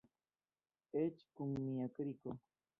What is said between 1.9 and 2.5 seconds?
kriko.